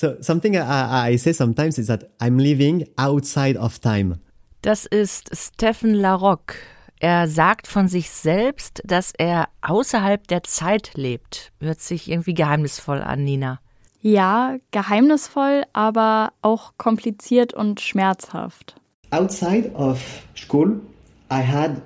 [0.00, 4.20] So something I, I say sometimes is that I'm living outside of time.
[4.62, 6.54] Das ist Stephen Larocque.
[7.00, 11.50] Er sagt von sich selbst, dass er außerhalb der Zeit lebt.
[11.58, 13.58] Hört sich irgendwie geheimnisvoll an, Nina.
[14.00, 18.76] Ja, geheimnisvoll, aber auch kompliziert und schmerzhaft.
[19.10, 19.98] Outside of
[20.36, 20.80] school,
[21.28, 21.82] I had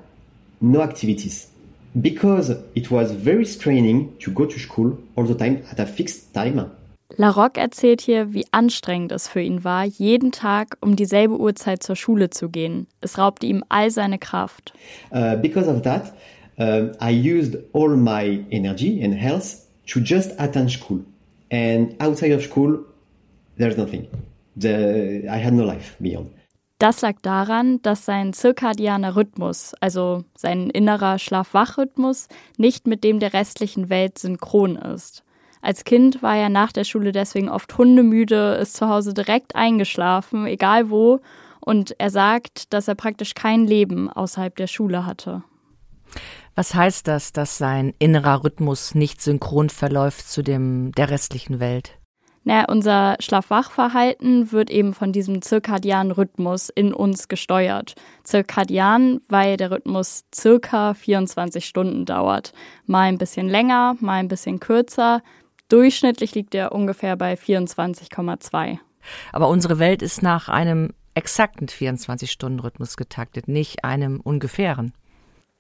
[0.61, 1.49] no activities
[1.95, 6.35] because it was very straining to go to school all the time at a fixed
[6.35, 6.71] time.
[7.17, 11.97] Larocque erzählt hier, wie anstrengend es für ihn war, jeden Tag um dieselbe Uhrzeit zur
[11.97, 12.87] Schule zu gehen.
[13.01, 14.73] Es raubte ihm all seine Kraft.
[15.11, 16.13] Uh, because of that,
[16.59, 21.01] uh, I used all my energy and health to just attend school.
[21.51, 22.85] And outside of school,
[23.59, 24.09] there's nothing.
[24.57, 26.31] The, I had no life beyond.
[26.79, 32.27] Das lag daran, dass sein zirkadianer Rhythmus, also sein innerer Schlaf-Wach-Rhythmus,
[32.59, 35.23] nicht mit dem der restlichen Welt synchron ist.
[35.63, 40.45] Als Kind war er nach der Schule deswegen oft hundemüde, ist zu Hause direkt eingeschlafen,
[40.47, 41.21] egal wo,
[41.61, 45.45] und er sagt, dass er praktisch kein Leben außerhalb der Schule hatte.
[46.57, 51.99] Was heißt das, dass sein innerer Rhythmus nicht synchron verläuft zu dem der restlichen Welt?
[52.45, 57.95] Naja, unser Schlaf-Wach-Verhalten wird eben von diesem zirkadianen Rhythmus in uns gesteuert.
[58.25, 62.53] Zirkadian, weil der Rhythmus circa 24 Stunden dauert.
[62.85, 65.23] Mal ein bisschen länger, mal ein bisschen kürzer.
[65.73, 68.77] Durchschnittlich liegt er ungefähr bei 24,2.
[69.33, 74.93] Aber unsere Welt ist nach einem exakten 24-Stunden-Rhythmus getaktet, nicht einem ungefähren.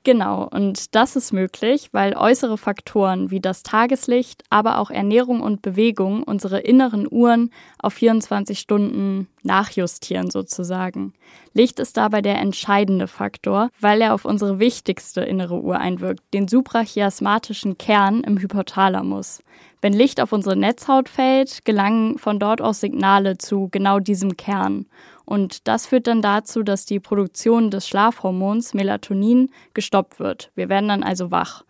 [0.05, 5.63] Genau, und das ist möglich, weil äußere Faktoren wie das Tageslicht, aber auch Ernährung und
[5.63, 11.13] Bewegung unsere inneren Uhren auf 24 Stunden nachjustieren sozusagen.
[11.55, 16.49] Licht ist dabei der entscheidende Faktor, weil er auf unsere wichtigste innere Uhr einwirkt, den
[16.49, 19.41] suprachiasmatischen Kern im Hypothalamus.
[19.83, 24.87] Wenn Licht auf unsere Netzhaut fällt, gelangen von dort aus Signale zu genau diesem Kern.
[25.25, 30.51] Und das führt dann dazu, dass die Produktion des Schlafhormons Melatonin gestoppt wird.
[30.55, 31.65] Wir werden dann also wach.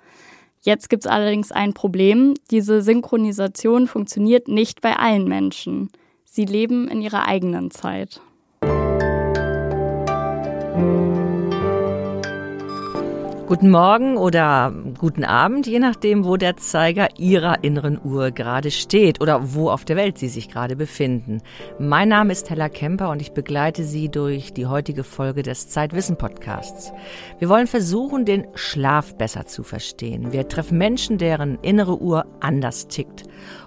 [0.60, 2.34] Jetzt gibt es allerdings ein Problem.
[2.50, 5.90] Diese Synchronisation funktioniert nicht bei allen Menschen.
[6.24, 8.20] Sie leben in ihrer eigenen Zeit.
[13.46, 19.20] Guten Morgen oder guten Abend, je nachdem, wo der Zeiger Ihrer inneren Uhr gerade steht
[19.20, 21.42] oder wo auf der Welt Sie sich gerade befinden.
[21.78, 26.16] Mein Name ist Hella Kemper und ich begleite Sie durch die heutige Folge des Zeitwissen
[26.16, 26.92] Podcasts.
[27.40, 30.32] Wir wollen versuchen, den Schlaf besser zu verstehen.
[30.32, 33.24] Wir treffen Menschen, deren innere Uhr anders tickt.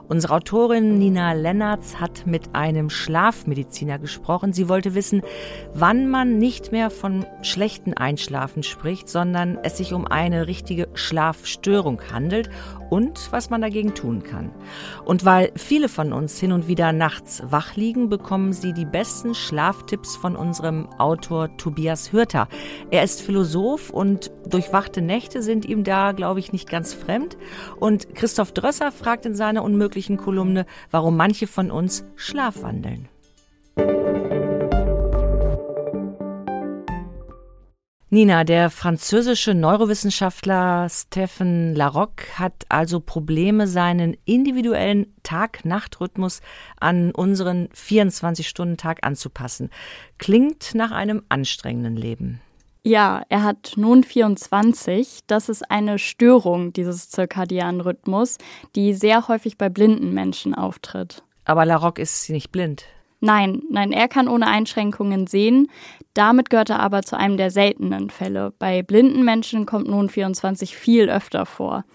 [0.07, 4.53] Unsere Autorin Nina Lennartz hat mit einem Schlafmediziner gesprochen.
[4.53, 5.23] Sie wollte wissen,
[5.73, 12.01] wann man nicht mehr von schlechten Einschlafen spricht, sondern es sich um eine richtige Schlafstörung
[12.11, 12.49] handelt
[12.89, 14.51] und was man dagegen tun kann.
[15.03, 19.33] Und weil viele von uns hin und wieder nachts wach liegen, bekommen Sie die besten
[19.33, 22.47] Schlaftipps von unserem Autor Tobias Hürter.
[22.91, 27.37] Er ist Philosoph und durchwachte Nächte sind ihm da, glaube ich, nicht ganz fremd.
[27.79, 33.09] Und Christoph Drösser fragt in seiner unmöglichen Kolumne, warum manche von uns schlafwandeln.
[38.15, 46.39] Nina, der französische Neurowissenschaftler Stephen Larocque hat also Probleme, seinen individuellen Tag-Nacht-Rhythmus
[46.79, 49.69] an unseren 24-Stunden-Tag anzupassen.
[50.17, 52.39] Klingt nach einem anstrengenden Leben.
[52.83, 55.19] Ja, er hat nun 24.
[55.27, 58.37] Das ist eine Störung dieses zirkadianen Rhythmus,
[58.77, 61.21] die sehr häufig bei blinden Menschen auftritt.
[61.43, 62.85] Aber Larocque ist nicht blind.
[63.21, 65.67] Nein, nein, er kann ohne Einschränkungen sehen.
[66.13, 68.53] Damit gehört er aber zu einem der seltenen Fälle.
[68.59, 71.85] Bei blinden Menschen kommt nun 24 viel öfter vor.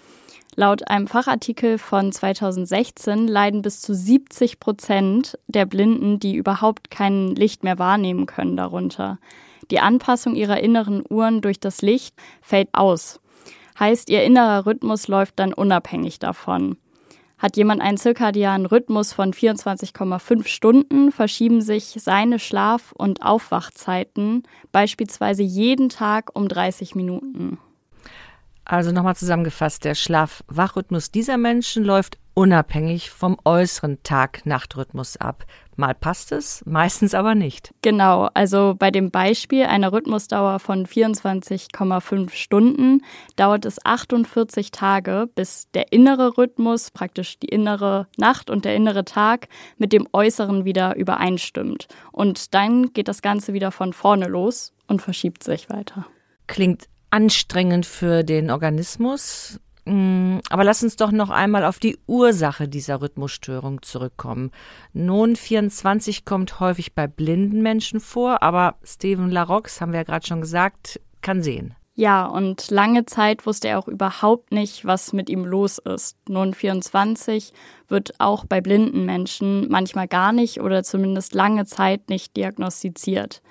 [0.57, 7.35] Laut einem Fachartikel von 2016 leiden bis zu 70 Prozent der Blinden, die überhaupt kein
[7.35, 9.19] Licht mehr wahrnehmen können, darunter.
[9.71, 13.21] Die Anpassung ihrer inneren Uhren durch das Licht fällt aus.
[13.79, 16.77] Heißt, ihr innerer Rhythmus läuft dann unabhängig davon.
[17.41, 24.43] Hat jemand einen zirkadianen Rhythmus von 24,5 Stunden, verschieben sich seine Schlaf- und Aufwachzeiten
[24.73, 27.59] beispielsweise jeden Tag um 30 Minuten.
[28.65, 35.45] Also nochmal zusammengefasst, der Schlaf-Wach-Rhythmus dieser Menschen läuft unabhängig vom äußeren Tag-Nacht-Rhythmus ab.
[35.77, 37.73] Mal passt es, meistens aber nicht.
[37.83, 43.03] Genau, also bei dem Beispiel einer Rhythmusdauer von 24,5 Stunden
[43.37, 49.05] dauert es 48 Tage, bis der innere Rhythmus, praktisch die innere Nacht und der innere
[49.05, 49.49] Tag,
[49.79, 51.89] mit dem äußeren wieder übereinstimmt.
[52.13, 56.07] Und dann geht das Ganze wieder von vorne los und verschiebt sich weiter.
[56.47, 59.61] Klingt anstrengend für den Organismus.
[59.85, 64.51] Mm, aber lass uns doch noch einmal auf die Ursache dieser Rhythmusstörung zurückkommen.
[64.93, 70.27] Non 24 kommt häufig bei blinden Menschen vor, aber Steven Larox, haben wir ja gerade
[70.27, 71.75] schon gesagt, kann sehen.
[71.97, 76.17] Ja, und lange Zeit wusste er auch überhaupt nicht, was mit ihm los ist.
[76.29, 77.53] Non 24
[77.89, 83.43] wird auch bei blinden Menschen manchmal gar nicht oder zumindest lange Zeit nicht diagnostiziert.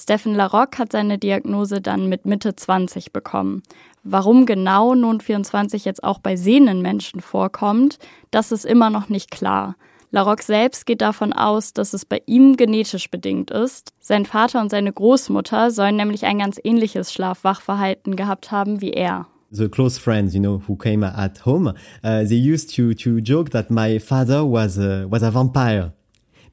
[0.00, 3.62] Stephen Larocque hat seine Diagnose dann mit Mitte 20 bekommen.
[4.02, 7.98] Warum genau nun 24 jetzt auch bei sehenden Menschen vorkommt,
[8.30, 9.76] das ist immer noch nicht klar.
[10.10, 13.92] Larocque selbst geht davon aus, dass es bei ihm genetisch bedingt ist.
[14.00, 19.26] Sein Vater und seine Großmutter sollen nämlich ein ganz ähnliches Schlafwachverhalten gehabt haben wie er.
[19.50, 23.50] The close friends, you know, who came at home, uh, they used to to joke
[23.50, 25.92] that my father was a, was a vampire,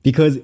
[0.04, 0.40] because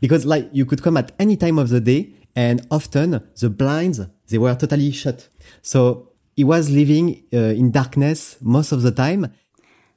[0.00, 4.00] because like you could come at any time of the day and often the blinds
[4.28, 5.30] they were totally shut.
[5.62, 9.30] So he was living uh, in darkness most of the time.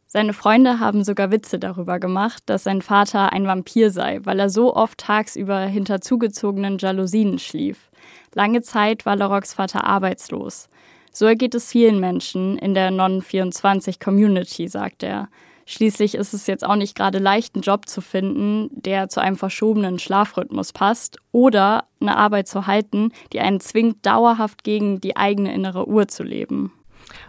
[0.06, 4.52] Seine Freunde haben sogar Witze darüber gemacht, dass sein Vater ein Vampir sei, weil er
[4.52, 7.90] so oft tagsüber hinter zugezogenen Jalousien schlief.
[8.36, 10.70] Lange Zeit war Larocs Vater arbeitslos.
[11.12, 15.30] So ergeht es vielen Menschen in der Non-24-Community, sagt er.
[15.66, 19.38] Schließlich ist es jetzt auch nicht gerade leicht, einen Job zu finden, der zu einem
[19.38, 25.54] verschobenen Schlafrhythmus passt oder eine Arbeit zu halten, die einen zwingt, dauerhaft gegen die eigene
[25.54, 26.72] innere Uhr zu leben.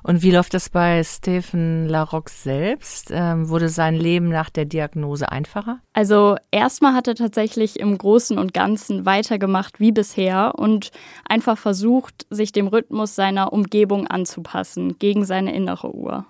[0.02, 3.10] Und wie läuft das bei Stephen Larocque selbst?
[3.10, 5.80] Ähm, wurde sein Leben nach der Diagnose einfacher?
[5.92, 10.90] Also erstmal hat er tatsächlich im Großen und Ganzen weitergemacht wie bisher und
[11.28, 16.26] einfach versucht, sich dem Rhythmus seiner Umgebung anzupassen, gegen seine innere Uhr.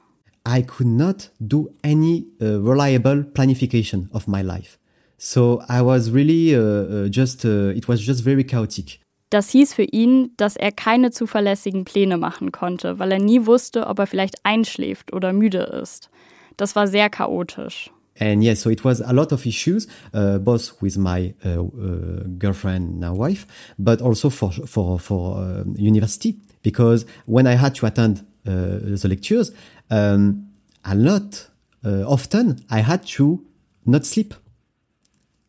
[0.47, 4.79] I could not do any uh, reliable planification of my life.
[5.19, 9.01] So I was really uh, uh, just, uh, it was just very chaotic.
[9.31, 13.87] Das hieß für ihn, dass er keine zuverlässigen Pläne machen konnte, weil er nie wusste,
[13.87, 16.11] ob er vielleicht einschläft oder müde ist.
[16.57, 17.91] Das war sehr chaotisch.
[18.21, 22.29] And yes, so it was a lot of issues, uh, both with my uh, uh,
[22.39, 23.45] girlfriend, now wife,
[23.77, 29.09] but also for for for uh, university, because when I had to attend uh, the
[29.09, 29.53] lectures,
[29.91, 30.49] um,
[30.85, 31.49] a lot
[31.85, 33.41] uh, often I had to
[33.85, 34.35] not sleep.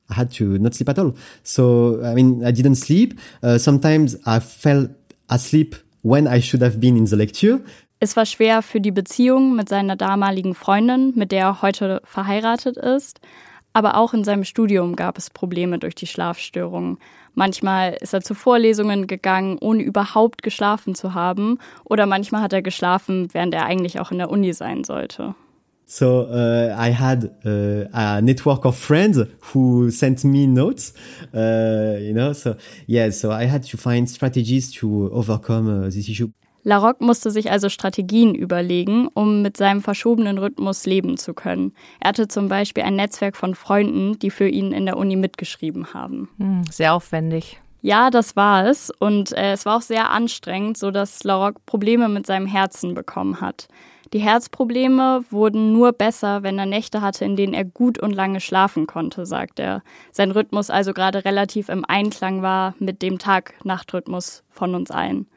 [0.10, 1.16] I had to not sleep at all.
[1.44, 3.20] So, I mean, I didn't sleep.
[3.42, 4.90] Uh, sometimes I fell
[5.30, 7.62] asleep when I should have been in the lecture.
[8.00, 12.78] Es war schwer für die Beziehung mit seiner damaligen Freundin, mit der er heute verheiratet
[12.78, 13.20] ist.
[13.74, 16.98] Aber auch in seinem Studium gab es Probleme durch die Schlafstörungen.
[17.36, 21.60] Manchmal ist er zu Vorlesungen gegangen, ohne überhaupt geschlafen zu haben.
[21.84, 25.36] Oder manchmal hat er geschlafen, während er eigentlich auch in der Uni sein sollte.
[25.88, 29.20] So uh, I had uh, a network of friends
[29.54, 30.94] who sent me notes,
[31.32, 32.34] uh, you know.
[32.34, 32.56] So
[32.88, 36.32] yeah, so I had to find strategies to overcome uh, this issue.
[36.66, 41.74] Larocque musste sich also Strategien überlegen, um mit seinem verschobenen Rhythmus leben zu können.
[42.00, 45.94] Er hatte zum Beispiel ein Netzwerk von Freunden, die für ihn in der Uni mitgeschrieben
[45.94, 46.28] haben.
[46.40, 47.62] Hm, sehr aufwendig.
[47.84, 48.92] Ja, das war es.
[48.98, 53.68] Und äh, es war auch sehr anstrengend, sodass Larocque Probleme mit seinem Herzen bekommen hat.
[54.12, 58.40] Die Herzprobleme wurden nur besser, wenn er Nächte hatte, in denen er gut und lange
[58.40, 59.84] schlafen konnte, sagt er.
[60.12, 65.28] Sein Rhythmus also gerade relativ im Einklang war mit dem Tag-Nacht-Rhythmus von uns allen.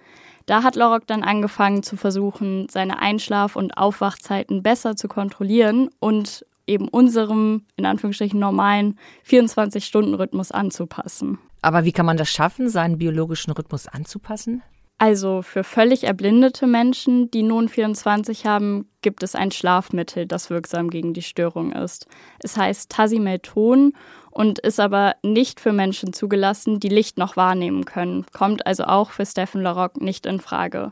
[0.48, 6.46] Da hat Lorok dann angefangen zu versuchen, seine Einschlaf- und Aufwachzeiten besser zu kontrollieren und
[6.66, 8.98] eben unserem, in Anführungsstrichen, normalen
[9.28, 11.38] 24-Stunden-Rhythmus anzupassen.
[11.60, 14.62] Aber wie kann man das schaffen, seinen biologischen Rhythmus anzupassen?
[15.00, 20.90] Also für völlig erblindete Menschen, die nun 24 haben, gibt es ein Schlafmittel, das wirksam
[20.90, 22.08] gegen die Störung ist.
[22.42, 23.92] Es heißt Tasimelton
[24.32, 29.10] und ist aber nicht für Menschen zugelassen, die Licht noch wahrnehmen können, kommt also auch
[29.10, 30.90] für Stephen Larocque nicht in Frage.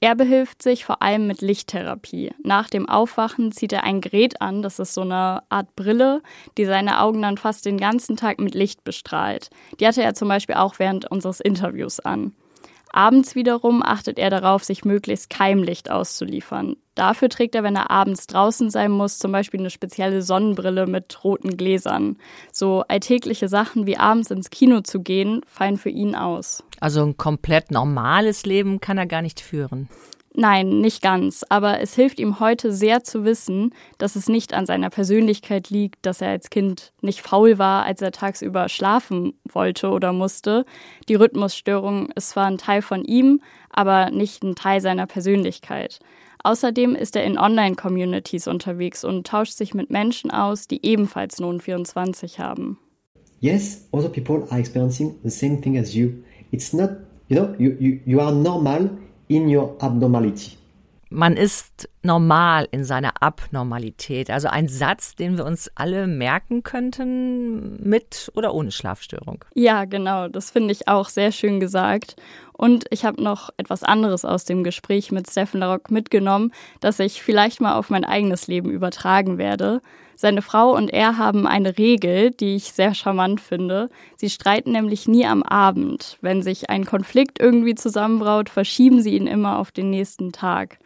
[0.00, 2.32] Er behilft sich vor allem mit Lichttherapie.
[2.42, 6.22] Nach dem Aufwachen zieht er ein Gerät an, das ist so eine Art Brille,
[6.56, 9.50] die seine Augen dann fast den ganzen Tag mit Licht bestrahlt.
[9.78, 12.32] Die hatte er zum Beispiel auch während unseres Interviews an.
[12.96, 16.76] Abends wiederum achtet er darauf, sich möglichst Keimlicht auszuliefern.
[16.94, 21.22] Dafür trägt er, wenn er abends draußen sein muss, zum Beispiel eine spezielle Sonnenbrille mit
[21.22, 22.16] roten Gläsern.
[22.52, 26.64] So alltägliche Sachen wie abends ins Kino zu gehen, fallen für ihn aus.
[26.80, 29.90] Also ein komplett normales Leben kann er gar nicht führen.
[30.38, 31.46] Nein, nicht ganz.
[31.48, 36.04] Aber es hilft ihm heute sehr zu wissen, dass es nicht an seiner Persönlichkeit liegt,
[36.04, 40.66] dass er als Kind nicht faul war, als er tagsüber schlafen wollte oder musste.
[41.08, 43.40] Die Rhythmusstörung ist zwar ein Teil von ihm,
[43.70, 46.00] aber nicht ein Teil seiner Persönlichkeit.
[46.44, 51.62] Außerdem ist er in Online-Communities unterwegs und tauscht sich mit Menschen aus, die ebenfalls nun
[51.62, 52.78] 24 haben.
[53.40, 56.10] Yes, other people are experiencing the same thing as you.
[56.50, 56.90] It's not,
[57.28, 58.90] you know, you, you, you are normal
[59.28, 60.56] in your abnormality.
[61.08, 64.30] man ist normal in seiner Abnormalität.
[64.30, 69.44] Also ein Satz, den wir uns alle merken könnten, mit oder ohne Schlafstörung.
[69.54, 70.28] Ja, genau.
[70.28, 72.16] Das finde ich auch sehr schön gesagt.
[72.52, 77.22] Und ich habe noch etwas anderes aus dem Gespräch mit Steffen Larock mitgenommen, das ich
[77.22, 79.82] vielleicht mal auf mein eigenes Leben übertragen werde.
[80.18, 83.90] Seine Frau und er haben eine Regel, die ich sehr charmant finde.
[84.16, 86.16] Sie streiten nämlich nie am Abend.
[86.22, 90.78] Wenn sich ein Konflikt irgendwie zusammenbraut, verschieben sie ihn immer auf den nächsten Tag.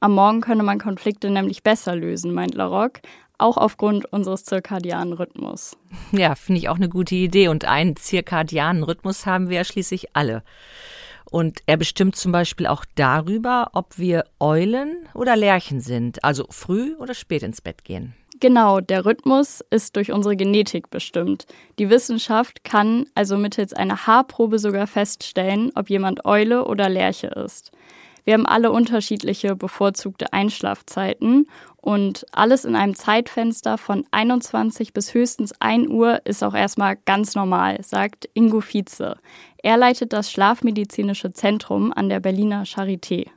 [0.00, 3.00] Am Morgen könne man Konflikte nämlich besser lösen, meint Larock,
[3.36, 5.76] auch aufgrund unseres zirkadianen Rhythmus.
[6.12, 7.48] Ja, finde ich auch eine gute Idee.
[7.48, 10.42] Und einen zirkadianen Rhythmus haben wir ja schließlich alle.
[11.30, 16.94] Und er bestimmt zum Beispiel auch darüber, ob wir Eulen oder Lerchen sind, also früh
[16.96, 18.14] oder spät ins Bett gehen.
[18.40, 21.46] Genau, der Rhythmus ist durch unsere Genetik bestimmt.
[21.78, 27.72] Die Wissenschaft kann also mittels einer Haarprobe sogar feststellen, ob jemand Eule oder Lerche ist.
[28.24, 35.52] Wir haben alle unterschiedliche bevorzugte Einschlafzeiten und alles in einem Zeitfenster von 21 bis höchstens
[35.60, 39.16] 1 Uhr ist auch erstmal ganz normal, sagt Ingo Vize.
[39.62, 43.28] Er leitet das Schlafmedizinische Zentrum an der Berliner Charité.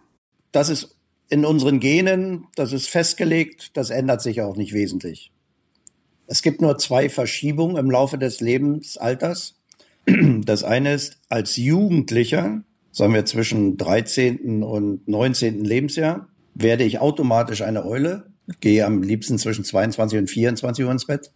[0.51, 0.97] Das ist
[1.31, 5.31] in unseren Genen, das ist festgelegt, das ändert sich auch nicht wesentlich.
[6.27, 9.55] Es gibt nur zwei Verschiebungen im Laufe des Lebensalters.
[10.05, 14.63] Das eine ist als Jugendlicher sagen wir zwischen 13.
[14.63, 15.63] und 19.
[15.63, 18.25] Lebensjahr, werde ich automatisch eine Eule,
[18.59, 21.31] gehe am liebsten zwischen 22 und 24 Uhr ins Bett.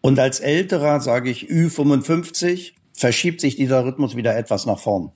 [0.00, 5.12] Und als älterer, sage ich Ü55, verschiebt sich dieser Rhythmus wieder etwas nach vorn.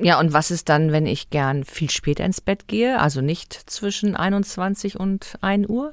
[0.00, 3.52] Ja, und was ist dann, wenn ich gern viel später ins Bett gehe, also nicht
[3.52, 5.92] zwischen 21 und 1 Uhr?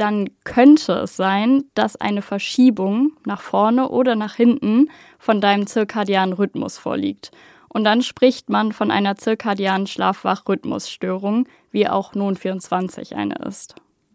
[0.00, 6.32] dann könnte es sein, dass eine Verschiebung nach vorne oder nach hinten von deinem zirkadianen
[6.32, 7.32] Rhythmus vorliegt.
[7.68, 13.74] Und dann spricht man von einer zirkadianen Schlafwach-Rhythmusstörung, wie auch nun 24 eine ist.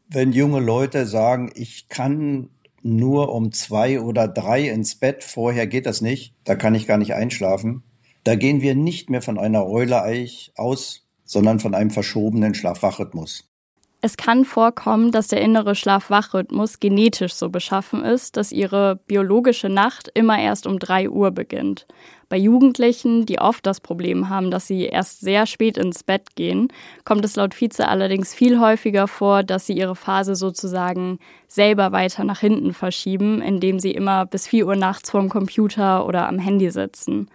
[0.09, 2.49] Wenn junge Leute sagen, ich kann
[2.81, 6.97] nur um zwei oder drei ins Bett, vorher geht das nicht, da kann ich gar
[6.97, 7.83] nicht einschlafen,
[8.25, 13.47] da gehen wir nicht mehr von einer Eule-Eich aus, sondern von einem verschobenen Schlafwachrhythmus.
[14.01, 20.11] Es kann vorkommen, dass der innere Schlaf-Wach-Rhythmus genetisch so beschaffen ist, dass ihre biologische Nacht
[20.13, 21.87] immer erst um drei Uhr beginnt.
[22.29, 26.67] Bei Jugendlichen, die oft das Problem haben, dass sie erst sehr spät ins Bett gehen,
[27.03, 31.17] kommt es laut Vize allerdings viel häufiger vor, dass sie ihre Phase sozusagen
[31.47, 36.27] selber weiter nach hinten verschieben, indem sie immer bis vier Uhr nachts vorm Computer oder
[36.27, 37.29] am Handy sitzen.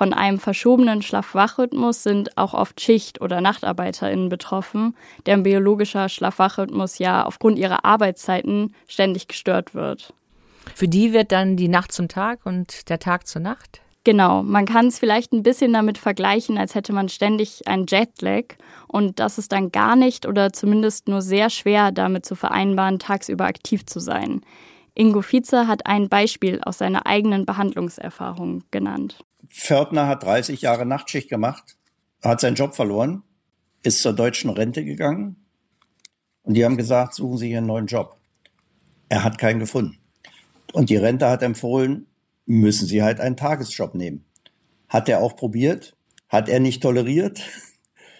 [0.00, 7.26] Von einem verschobenen Schlaf-Wach-Rhythmus sind auch oft Schicht- oder NachtarbeiterInnen betroffen, deren biologischer Schlaf-Wach-Rhythmus ja
[7.26, 10.14] aufgrund ihrer Arbeitszeiten ständig gestört wird.
[10.74, 13.82] Für die wird dann die Nacht zum Tag und der Tag zur Nacht?
[14.04, 18.54] Genau, man kann es vielleicht ein bisschen damit vergleichen, als hätte man ständig einen Jetlag
[18.88, 23.44] und das ist dann gar nicht oder zumindest nur sehr schwer damit zu vereinbaren, tagsüber
[23.44, 24.40] aktiv zu sein.
[24.94, 29.24] Ingo Vize hat ein Beispiel aus seiner eigenen Behandlungserfahrung genannt.
[29.48, 31.76] Pförtner hat 30 Jahre Nachtschicht gemacht,
[32.22, 33.22] hat seinen Job verloren,
[33.82, 35.36] ist zur deutschen Rente gegangen
[36.42, 38.16] und die haben gesagt, suchen Sie hier einen neuen Job.
[39.08, 39.98] Er hat keinen gefunden.
[40.72, 42.06] Und die Rente hat empfohlen,
[42.46, 44.24] müssen Sie halt einen Tagesjob nehmen.
[44.88, 45.96] Hat er auch probiert,
[46.28, 47.42] hat er nicht toleriert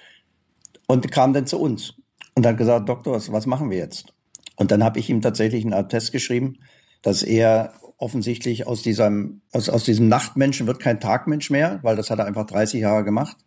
[0.86, 1.94] und kam dann zu uns
[2.34, 4.12] und hat gesagt, Doktor, was machen wir jetzt?
[4.60, 6.58] Und dann habe ich ihm tatsächlich einen Attest geschrieben,
[7.00, 12.10] dass er offensichtlich aus diesem, aus, aus diesem Nachtmenschen wird kein Tagmensch mehr, weil das
[12.10, 13.38] hat er einfach 30 Jahre gemacht.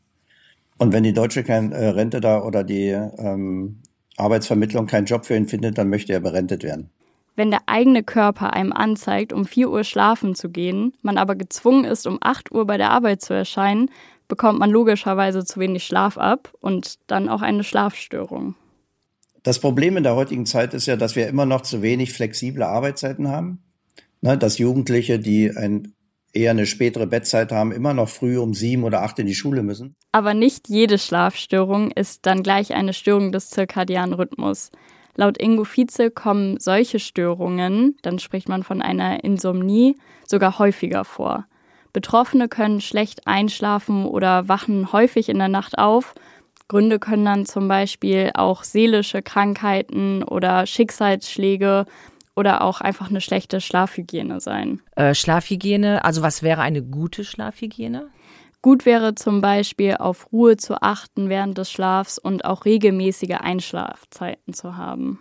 [0.80, 3.84] Und wenn die deutsche kein, äh, Rente da oder die ähm,
[4.18, 6.90] Arbeitsvermittlung keinen Job für ihn findet, dann möchte er berentet werden.
[7.36, 11.86] Wenn der eigene Körper einem anzeigt, um 4 Uhr schlafen zu gehen, man aber gezwungen
[11.86, 13.92] ist, um 8 Uhr bei der Arbeit zu erscheinen,
[14.28, 18.56] bekommt man logischerweise zu wenig Schlaf ab und dann auch eine Schlafstörung.
[19.44, 22.64] Das Problem in der heutigen Zeit ist ja, dass wir immer noch zu wenig flexible
[22.64, 23.60] Arbeitszeiten haben
[24.24, 25.94] ne, dass Jugendliche, die ein,
[26.32, 29.62] eher eine spätere Bettzeit haben, immer noch früh um sieben oder acht in die Schule
[29.62, 29.96] müssen.
[30.12, 34.72] Aber nicht jede Schlafstörung ist dann gleich eine Störung des zirkadianen Rhythmus.
[35.16, 39.96] Laut Ingo Vize kommen solche Störungen, dann spricht man von einer Insomnie,
[40.26, 41.46] sogar häufiger vor.
[41.92, 46.16] Betroffene können schlecht einschlafen oder wachen häufig in der Nacht auf.
[46.68, 51.86] Gründe können dann zum Beispiel auch seelische Krankheiten oder Schicksalsschläge
[52.36, 54.82] oder auch einfach eine schlechte Schlafhygiene sein.
[54.96, 58.10] Äh, Schlafhygiene, also was wäre eine gute Schlafhygiene?
[58.62, 64.54] Gut wäre zum Beispiel auf Ruhe zu achten während des Schlafs und auch regelmäßige Einschlafzeiten
[64.54, 65.20] zu haben.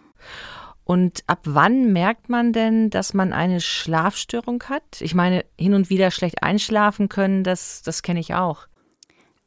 [0.85, 5.01] Und ab wann merkt man denn, dass man eine Schlafstörung hat?
[5.01, 8.67] Ich meine, hin und wieder schlecht einschlafen können, das, das kenne ich auch.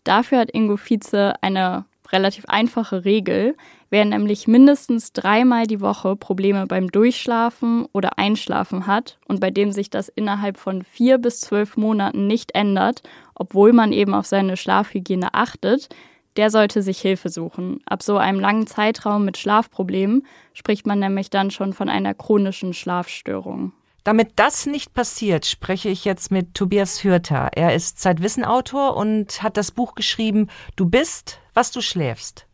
[0.06, 3.58] Dafür hat Ingo Vize eine relativ einfache Regel.
[3.90, 9.72] Wer nämlich mindestens dreimal die Woche Probleme beim Durchschlafen oder Einschlafen hat und bei dem
[9.72, 13.02] sich das innerhalb von vier bis zwölf Monaten nicht ändert,
[13.34, 15.90] obwohl man eben auf seine Schlafhygiene achtet,
[16.38, 17.80] der sollte sich Hilfe suchen.
[17.86, 22.74] Ab so einem langen Zeitraum mit Schlafproblemen spricht man nämlich dann schon von einer chronischen
[22.74, 23.72] Schlafstörung.
[24.06, 27.50] Damit das nicht passiert, spreche ich jetzt mit Tobias Hürter.
[27.54, 32.46] Er ist Zeitwissenautor und hat das Buch geschrieben Du bist, was du schläfst.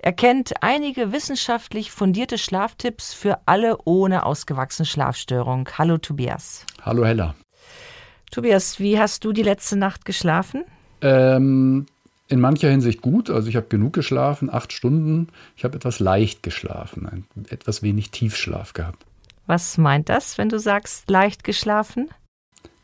[0.00, 5.66] Er kennt einige wissenschaftlich fundierte Schlaftipps für alle ohne ausgewachsene Schlafstörung.
[5.78, 6.66] Hallo Tobias.
[6.82, 7.36] Hallo Hella.
[8.30, 10.62] Tobias, wie hast du die letzte Nacht geschlafen?
[11.00, 11.86] Ähm,
[12.28, 13.30] in mancher Hinsicht gut.
[13.30, 15.28] Also ich habe genug geschlafen, acht Stunden.
[15.56, 19.06] Ich habe etwas leicht geschlafen, etwas wenig Tiefschlaf gehabt.
[19.46, 22.10] Was meint das, wenn du sagst leicht geschlafen?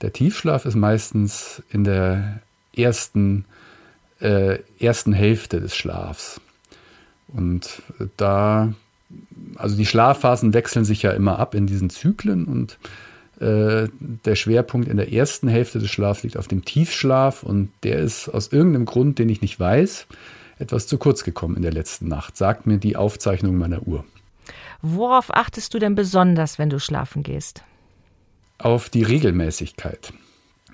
[0.01, 2.41] Der Tiefschlaf ist meistens in der
[2.77, 3.45] ersten,
[4.21, 6.41] äh, ersten Hälfte des Schlafs.
[7.29, 7.83] Und
[8.17, 8.73] da,
[9.57, 12.79] also die Schlafphasen wechseln sich ja immer ab in diesen Zyklen und
[13.41, 13.89] äh,
[14.25, 18.29] der Schwerpunkt in der ersten Hälfte des Schlafs liegt auf dem Tiefschlaf und der ist
[18.29, 20.07] aus irgendeinem Grund, den ich nicht weiß,
[20.59, 24.05] etwas zu kurz gekommen in der letzten Nacht, sagt mir die Aufzeichnung meiner Uhr.
[24.83, 27.63] Worauf achtest du denn besonders, wenn du schlafen gehst?
[28.59, 30.13] Auf die Regelmäßigkeit.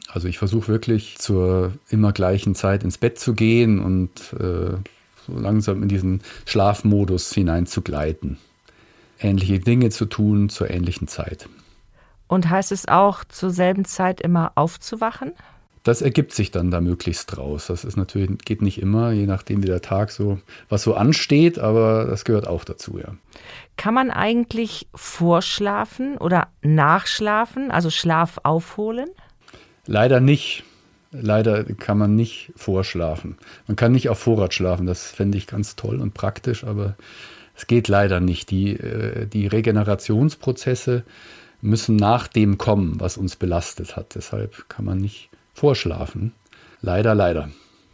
[0.09, 4.77] Also ich versuche wirklich zur immer gleichen Zeit ins Bett zu gehen und äh,
[5.27, 8.39] so langsam in diesen Schlafmodus hinein zu gleiten.
[9.19, 11.49] Ähnliche Dinge zu tun zur ähnlichen Zeit.
[12.27, 15.33] Und heißt es auch, zur selben Zeit immer aufzuwachen?
[15.85, 17.67] Das ergibt sich dann da möglichst draus.
[17.67, 21.59] Das ist natürlich, geht nicht immer, je nachdem wie der Tag so, was so ansteht,
[21.59, 23.15] aber das gehört auch dazu, ja.
[23.77, 29.11] Kann man eigentlich vorschlafen oder nachschlafen, also Schlaf aufholen?
[29.87, 30.65] Leider nicht.
[31.13, 33.37] Leider kann man nicht vorschlafen.
[33.69, 36.97] Man kann nicht auf Vorrat schlafen, das fände ich ganz toll und praktisch, aber
[37.55, 38.51] es geht leider nicht.
[38.51, 41.05] Die, äh, die Regenerationsprozesse
[41.61, 44.15] müssen nach dem kommen, was uns belastet hat.
[44.15, 46.33] Deshalb kann man nicht vorschlafen.
[46.83, 47.49] Leider, leider.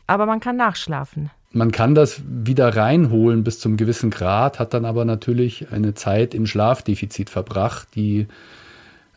[0.07, 1.31] Aber man kann nachschlafen.
[1.53, 6.35] Man kann das wieder reinholen bis zum gewissen Grad, hat dann aber natürlich eine Zeit
[6.35, 8.27] im Schlafdefizit verbracht, die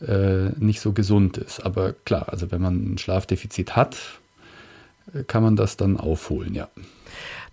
[0.01, 1.59] äh, nicht so gesund ist.
[1.59, 3.97] Aber klar, also wenn man ein Schlafdefizit hat,
[5.13, 6.67] äh, kann man das dann aufholen, ja.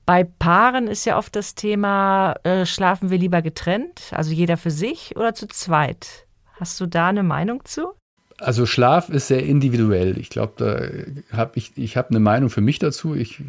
[0.07, 4.70] Bei Paaren ist ja oft das Thema, äh, schlafen wir lieber getrennt, also jeder für
[4.70, 6.26] sich oder zu zweit?
[6.59, 7.92] Hast du da eine Meinung zu?
[8.40, 10.18] Also Schlaf ist sehr individuell.
[10.18, 13.14] Ich glaube, da habe ich, ich habe eine Meinung für mich dazu.
[13.14, 13.42] Ich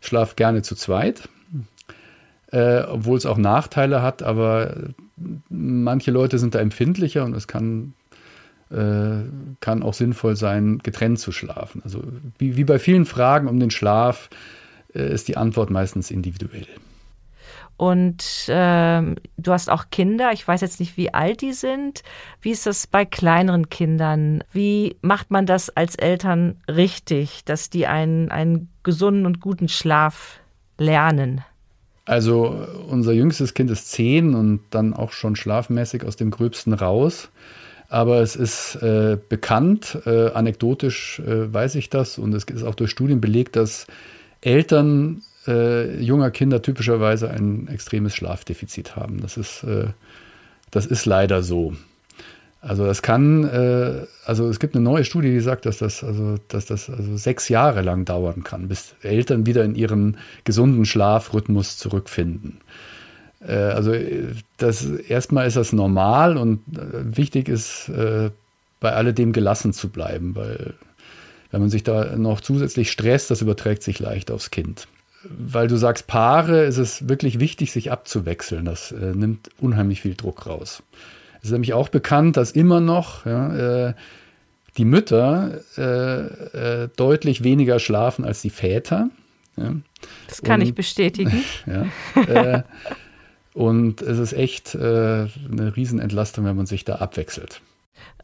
[0.00, 1.28] schlafe gerne zu zweit,
[2.50, 4.74] äh, obwohl es auch Nachteile hat, aber
[5.50, 7.92] manche Leute sind da empfindlicher und es kann,
[8.70, 9.24] äh,
[9.60, 11.82] kann auch sinnvoll sein, getrennt zu schlafen.
[11.84, 12.02] Also
[12.38, 14.30] wie, wie bei vielen Fragen um den Schlaf
[14.94, 16.66] äh, ist die Antwort meistens individuell.
[17.76, 20.30] Und äh, du hast auch Kinder.
[20.32, 22.02] Ich weiß jetzt nicht, wie alt die sind.
[22.40, 24.42] Wie ist das bei kleineren Kindern?
[24.52, 30.40] Wie macht man das als Eltern richtig, dass die einen, einen gesunden und guten Schlaf
[30.78, 31.42] lernen?
[32.06, 37.30] Also unser jüngstes Kind ist zehn und dann auch schon schlafmäßig aus dem Gröbsten raus.
[37.88, 42.74] Aber es ist äh, bekannt, äh, anekdotisch äh, weiß ich das und es ist auch
[42.74, 43.86] durch Studien belegt, dass
[44.40, 49.20] Eltern äh, junger Kinder typischerweise ein extremes Schlafdefizit haben.
[49.20, 49.88] Das ist, äh,
[50.70, 51.74] das ist leider so.
[52.60, 56.36] Also das kann, äh, also es gibt eine neue Studie, die sagt, dass das, also,
[56.48, 61.78] dass das also sechs Jahre lang dauern kann, bis Eltern wieder in ihren gesunden Schlafrhythmus
[61.78, 62.60] zurückfinden.
[63.46, 63.92] Äh, also
[64.56, 68.30] das erstmal ist das normal und äh, wichtig ist, äh,
[68.80, 70.74] bei alledem gelassen zu bleiben, weil
[71.50, 74.88] wenn man sich da noch zusätzlich stresst, das überträgt sich leicht aufs Kind
[75.30, 78.64] weil du sagst Paare, ist es wirklich wichtig, sich abzuwechseln.
[78.64, 80.82] Das äh, nimmt unheimlich viel Druck raus.
[81.38, 83.94] Es ist nämlich auch bekannt, dass immer noch ja, äh,
[84.76, 89.10] die Mütter äh, äh deutlich weniger schlafen als die Väter.
[89.56, 89.74] Ja.
[90.28, 91.42] Das kann und, ich bestätigen.
[91.66, 92.62] ja, äh,
[93.54, 97.62] und es ist echt äh, eine Riesenentlastung, wenn man sich da abwechselt.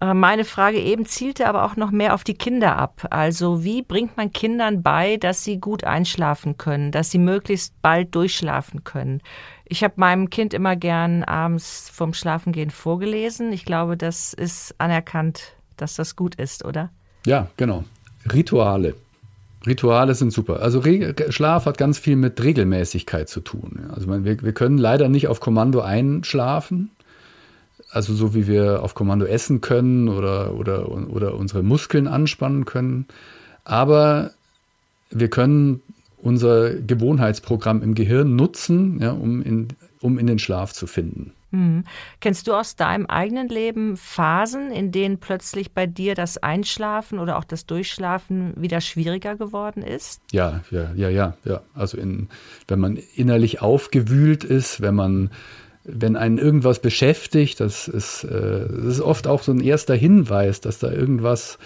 [0.00, 3.06] Äh, meine Frage eben zielte aber auch noch mehr auf die Kinder ab.
[3.10, 8.14] Also wie bringt man Kindern bei, dass sie gut einschlafen können, dass sie möglichst bald
[8.14, 9.20] durchschlafen können?
[9.64, 13.52] Ich habe meinem Kind immer gern abends vom Schlafengehen vorgelesen.
[13.52, 16.90] Ich glaube, das ist anerkannt, dass das gut ist, oder?
[17.24, 17.84] Ja, genau.
[18.30, 18.94] Rituale.
[19.66, 20.60] Rituale sind super.
[20.60, 23.88] Also Re Schlaf hat ganz viel mit Regelmäßigkeit zu tun.
[23.94, 26.90] Also wir, wir können leider nicht auf Kommando einschlafen
[27.92, 33.06] also so wie wir auf Kommando essen können oder, oder, oder unsere Muskeln anspannen können.
[33.64, 34.30] Aber
[35.10, 35.82] wir können
[36.16, 39.68] unser Gewohnheitsprogramm im Gehirn nutzen, ja, um, in,
[40.00, 41.32] um in den Schlaf zu finden.
[41.50, 41.84] Hm.
[42.20, 47.36] Kennst du aus deinem eigenen Leben Phasen, in denen plötzlich bei dir das Einschlafen oder
[47.36, 50.22] auch das Durchschlafen wieder schwieriger geworden ist?
[50.32, 51.60] Ja, ja, ja, ja, ja.
[51.74, 52.28] Also in,
[52.68, 55.30] wenn man innerlich aufgewühlt ist, wenn man
[55.84, 60.60] wenn einen irgendwas beschäftigt, das ist, äh, das ist oft auch so ein erster Hinweis,
[60.60, 61.58] dass da irgendwas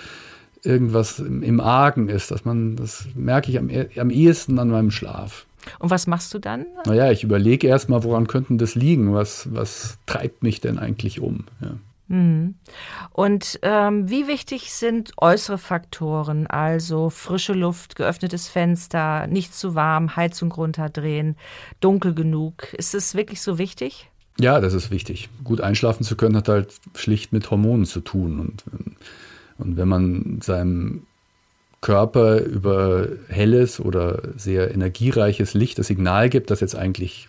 [0.63, 4.91] irgendwas im, im Argen ist, dass man, das merke ich am, am ehesten an meinem
[4.91, 5.47] Schlaf.
[5.79, 6.67] Und was machst du dann?
[6.85, 9.15] Naja, ich überlege erstmal, woran könnte das liegen?
[9.15, 11.45] Was, was treibt mich denn eigentlich um?
[11.61, 11.73] Ja.
[12.09, 12.55] Mhm.
[13.13, 20.17] Und ähm, wie wichtig sind äußere Faktoren, also frische Luft, geöffnetes Fenster, nicht zu warm,
[20.17, 21.37] Heizung runterdrehen,
[21.81, 22.73] dunkel genug?
[22.75, 24.09] Ist es wirklich so wichtig?
[24.39, 25.31] Ja, das ist wichtig.
[25.45, 28.39] Gut einschlafen zu können hat halt schlicht mit Hormonen zu tun.
[28.39, 28.65] Und
[29.59, 31.07] und wenn man seinem
[31.81, 37.29] Körper über helles oder sehr energiereiches Licht das Signal gibt, dass jetzt eigentlich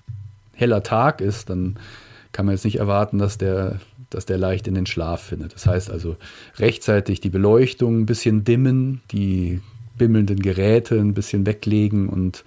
[0.54, 1.78] heller Tag ist, dann
[2.32, 3.80] kann man jetzt nicht erwarten, dass der,
[4.10, 5.54] dass der leicht in den Schlaf findet.
[5.54, 6.16] Das heißt also
[6.58, 9.62] rechtzeitig die Beleuchtung ein bisschen dimmen, die
[9.98, 12.44] bimmelnden Geräte ein bisschen weglegen und,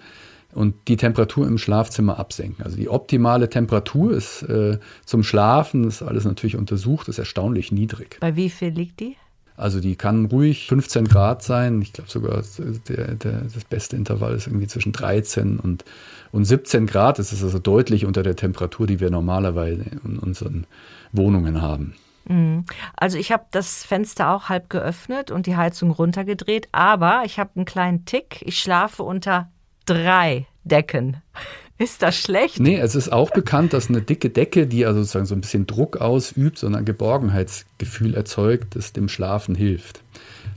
[0.53, 2.63] und die Temperatur im Schlafzimmer absenken.
[2.63, 8.17] Also die optimale Temperatur ist äh, zum Schlafen, ist alles natürlich untersucht, ist erstaunlich niedrig.
[8.19, 9.15] Bei wie viel liegt die?
[9.57, 11.81] Also die kann ruhig 15 Grad sein.
[11.81, 12.43] Ich glaube sogar,
[12.87, 15.85] der, der, das beste Intervall ist irgendwie zwischen 13 und,
[16.31, 17.19] und 17 Grad.
[17.19, 20.65] Das ist also deutlich unter der Temperatur, die wir normalerweise in unseren
[21.11, 21.95] Wohnungen haben.
[22.25, 22.65] Mhm.
[22.95, 27.51] Also ich habe das Fenster auch halb geöffnet und die Heizung runtergedreht, aber ich habe
[27.55, 28.41] einen kleinen Tick.
[28.45, 29.49] Ich schlafe unter
[29.85, 31.17] drei Decken.
[31.77, 32.59] Ist das schlecht?
[32.59, 35.65] Nee, es ist auch bekannt, dass eine dicke Decke, die also sozusagen so ein bisschen
[35.65, 40.01] Druck ausübt, so ein Geborgenheitsgefühl erzeugt, das dem Schlafen hilft.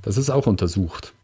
[0.02, 1.14] Das ist auch untersucht.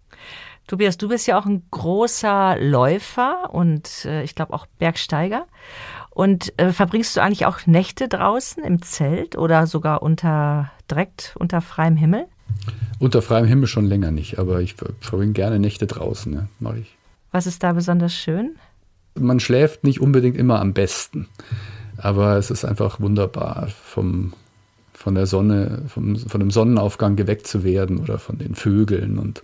[0.66, 5.46] Tobias, du bist ja auch ein großer Läufer und äh, ich glaube auch Bergsteiger.
[6.11, 11.61] Und äh, verbringst du eigentlich auch Nächte draußen im Zelt oder sogar unter direkt unter
[11.61, 12.26] freiem Himmel?
[12.98, 16.96] Unter freiem Himmel schon länger nicht, aber ich verbringe gerne Nächte draußen, ja, mache ich.
[17.33, 18.57] Was ist da besonders schön?
[19.14, 21.29] Man schläft nicht unbedingt immer am besten.
[21.96, 24.33] Aber es ist einfach wunderbar, vom,
[24.94, 29.18] von der Sonne, vom, von dem Sonnenaufgang geweckt zu werden oder von den Vögeln.
[29.18, 29.42] Und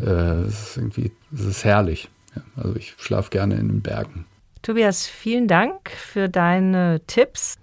[0.00, 2.08] äh, es ist irgendwie, es ist herrlich.
[2.36, 4.24] Ja, also ich schlafe gerne in den Bergen.
[4.62, 7.58] Tobias, vielen Dank für deine Tipps.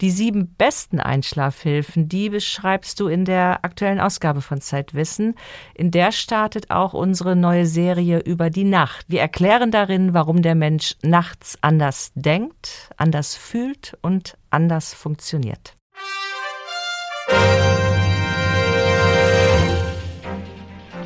[0.00, 5.34] Die sieben besten Einschlafhilfen, die beschreibst du in der aktuellen Ausgabe von Zeitwissen.
[5.74, 9.04] In der startet auch unsere neue Serie über die Nacht.
[9.08, 15.76] Wir erklären darin, warum der Mensch nachts anders denkt, anders fühlt und anders funktioniert.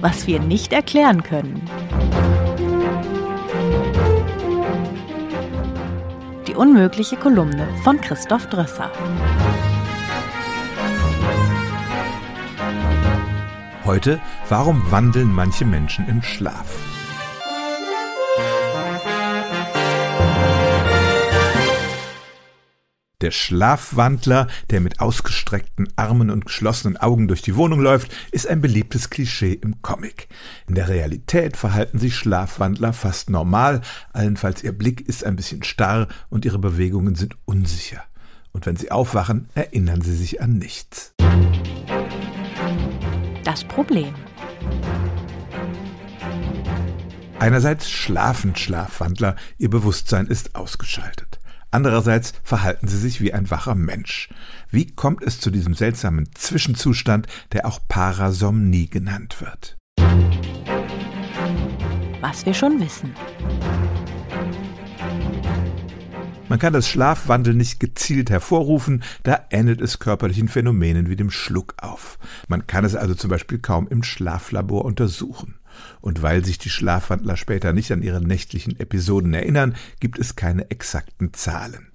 [0.00, 1.68] Was wir nicht erklären können.
[6.52, 8.92] Die unmögliche Kolumne von Christoph Drösser.
[13.86, 16.91] Heute, warum wandeln manche Menschen im Schlaf?
[23.22, 28.60] Der Schlafwandler, der mit ausgestreckten Armen und geschlossenen Augen durch die Wohnung läuft, ist ein
[28.60, 30.26] beliebtes Klischee im Comic.
[30.66, 33.80] In der Realität verhalten sich Schlafwandler fast normal,
[34.12, 38.02] allenfalls ihr Blick ist ein bisschen starr und ihre Bewegungen sind unsicher.
[38.50, 41.14] Und wenn sie aufwachen, erinnern sie sich an nichts.
[43.44, 44.12] Das Problem.
[47.38, 51.31] Einerseits schlafen Schlafwandler, ihr Bewusstsein ist ausgeschaltet.
[51.72, 54.28] Andererseits verhalten sie sich wie ein wacher Mensch.
[54.70, 59.78] Wie kommt es zu diesem seltsamen Zwischenzustand, der auch Parasomnie genannt wird?
[62.20, 63.14] Was wir schon wissen.
[66.50, 71.72] Man kann das Schlafwandel nicht gezielt hervorrufen, da ähnelt es körperlichen Phänomenen wie dem Schluck
[71.78, 72.18] auf.
[72.48, 75.54] Man kann es also zum Beispiel kaum im Schlaflabor untersuchen.
[76.00, 80.70] Und weil sich die Schlafwandler später nicht an ihre nächtlichen Episoden erinnern, gibt es keine
[80.70, 81.92] exakten Zahlen.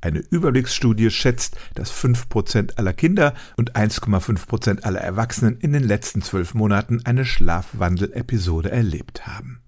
[0.00, 6.54] Eine Überblicksstudie schätzt, dass 5% aller Kinder und 1,5% aller Erwachsenen in den letzten zwölf
[6.54, 9.60] Monaten eine Schlafwandel-Episode erlebt haben.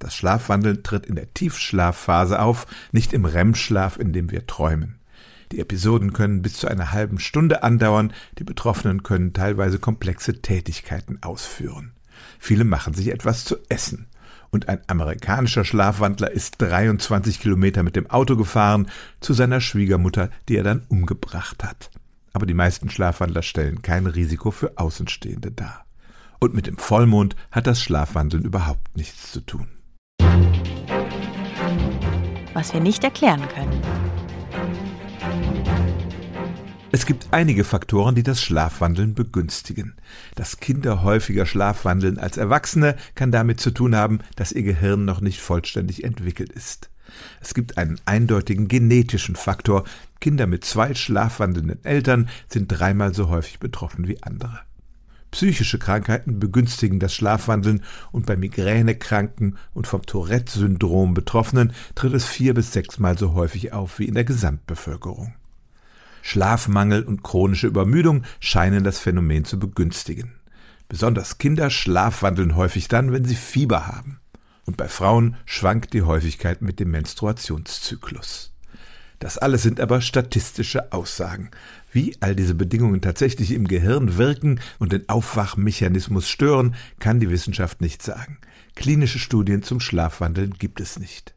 [0.00, 4.98] Das Schlafwandeln tritt in der Tiefschlafphase auf, nicht im REM-Schlaf, in dem wir träumen.
[5.52, 11.22] Die Episoden können bis zu einer halben Stunde andauern, die Betroffenen können teilweise komplexe Tätigkeiten
[11.22, 11.92] ausführen.
[12.42, 14.08] Viele machen sich etwas zu essen.
[14.50, 18.88] Und ein amerikanischer Schlafwandler ist 23 Kilometer mit dem Auto gefahren
[19.20, 21.92] zu seiner Schwiegermutter, die er dann umgebracht hat.
[22.32, 25.84] Aber die meisten Schlafwandler stellen kein Risiko für Außenstehende dar.
[26.40, 29.68] Und mit dem Vollmond hat das Schlafwandeln überhaupt nichts zu tun.
[32.54, 34.21] was wir nicht erklären können.
[36.94, 39.94] Es gibt einige Faktoren, die das Schlafwandeln begünstigen.
[40.34, 45.22] Dass Kinder häufiger schlafwandeln als Erwachsene, kann damit zu tun haben, dass ihr Gehirn noch
[45.22, 46.90] nicht vollständig entwickelt ist.
[47.40, 49.84] Es gibt einen eindeutigen genetischen Faktor.
[50.20, 54.60] Kinder mit zwei schlafwandelnden Eltern sind dreimal so häufig betroffen wie andere.
[55.30, 62.52] Psychische Krankheiten begünstigen das Schlafwandeln und bei Migränekranken und vom Tourette-Syndrom Betroffenen tritt es vier
[62.52, 65.32] bis sechsmal so häufig auf wie in der Gesamtbevölkerung.
[66.22, 70.32] Schlafmangel und chronische Übermüdung scheinen das Phänomen zu begünstigen.
[70.88, 74.20] Besonders Kinder schlafwandeln häufig dann, wenn sie Fieber haben.
[74.64, 78.52] Und bei Frauen schwankt die Häufigkeit mit dem Menstruationszyklus.
[79.18, 81.50] Das alles sind aber statistische Aussagen.
[81.92, 87.80] Wie all diese Bedingungen tatsächlich im Gehirn wirken und den Aufwachmechanismus stören, kann die Wissenschaft
[87.80, 88.38] nicht sagen.
[88.74, 91.34] Klinische Studien zum Schlafwandeln gibt es nicht.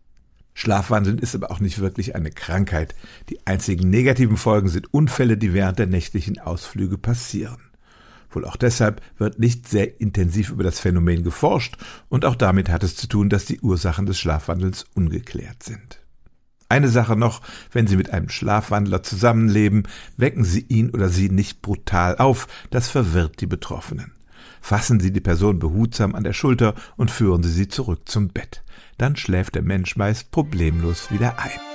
[0.56, 2.96] Schlafwandeln ist aber auch nicht wirklich eine Krankheit.
[3.30, 7.60] Die einzigen negativen Folgen sind Unfälle, die während der nächtlichen Ausflüge passieren.
[8.32, 11.76] Wohl auch deshalb wird nicht sehr intensiv über das Phänomen geforscht
[12.08, 16.00] und auch damit hat es zu tun, dass die Ursachen des Schlafwandels ungeklärt sind.
[16.70, 17.42] Eine Sache noch,
[17.72, 19.84] wenn Sie mit einem Schlafwandler zusammenleben,
[20.16, 24.15] wecken Sie ihn oder sie nicht brutal auf, das verwirrt die Betroffenen.
[24.66, 28.64] Fassen Sie die Person behutsam an der Schulter und führen Sie sie zurück zum Bett.
[28.98, 31.75] Dann schläft der Mensch meist problemlos wieder ein.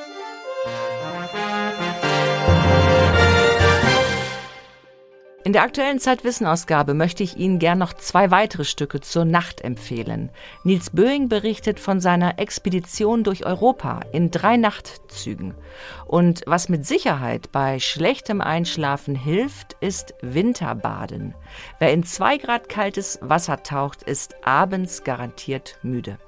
[5.43, 10.31] In der aktuellen Zeitwissenausgabe möchte ich Ihnen gern noch zwei weitere Stücke zur Nacht empfehlen.
[10.65, 15.55] Nils Böing berichtet von seiner Expedition durch Europa in drei Nachtzügen.
[16.05, 21.35] Und was mit Sicherheit bei schlechtem Einschlafen hilft, ist Winterbaden.
[21.79, 26.19] Wer in zwei Grad kaltes Wasser taucht, ist abends garantiert müde.